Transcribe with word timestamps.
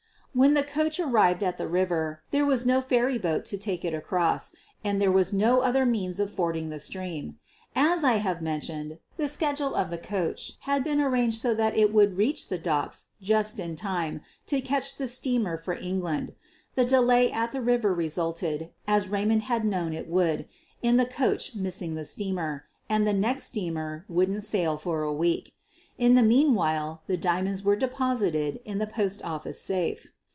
"When 0.33 0.53
the 0.53 0.63
coach 0.63 0.97
arrived 0.97 1.43
at 1.43 1.57
the 1.57 1.67
river, 1.67 2.23
there 2.31 2.45
was 2.45 2.65
no 2.65 2.79
ferryboat 2.79 3.43
to 3.47 3.57
take 3.57 3.83
it 3.83 3.93
across, 3.93 4.55
and 4.81 5.01
there 5.01 5.11
was 5.11 5.33
no 5.33 5.59
other 5.59 5.85
means 5.85 6.21
of 6.21 6.31
fording 6.33 6.69
the 6.69 6.79
stream. 6.79 7.37
As 7.75 8.05
I 8.05 8.13
have 8.13 8.41
mentioned, 8.41 8.99
the 9.17 9.27
schedule 9.27 9.75
of 9.75 9.89
the 9.89 9.97
coach 9.97 10.53
had 10.61 10.85
been 10.85 11.01
arranged 11.01 11.41
so 11.41 11.53
that 11.55 11.75
it 11.75 11.91
would 11.93 12.15
reach 12.15 12.47
the 12.47 12.57
docks 12.57 13.07
just 13.21 13.59
in 13.59 13.75
time 13.75 14.21
to 14.47 14.61
catch 14.61 14.95
the 14.95 15.05
steamer 15.05 15.57
for 15.57 15.73
England. 15.73 16.33
The 16.75 16.85
delay 16.85 17.29
at 17.29 17.51
the 17.51 17.59
river 17.61 17.93
re 17.93 18.07
sulted, 18.07 18.69
as 18.87 19.09
Raymond 19.09 19.41
had 19.41 19.65
known 19.65 19.91
it 19.91 20.07
would, 20.07 20.47
in 20.81 20.95
the 20.95 21.05
coach 21.05 21.55
missing 21.55 21.95
the 21.95 22.05
steamer, 22.05 22.67
and 22.89 23.05
the 23.05 23.11
next 23.11 23.43
steamer 23.43 24.05
wouldn't 24.07 24.43
sail 24.43 24.77
for 24.77 25.01
a 25.03 25.11
week. 25.13 25.53
In 25.97 26.15
the 26.15 26.23
meanwhile, 26.23 27.01
the 27.07 27.17
diamonds 27.17 27.63
were 27.63 27.75
deposited 27.75 28.61
in 28.63 28.77
the 28.77 28.87
post 28.87 29.21
office 29.25 29.59
safe. 29.61 30.07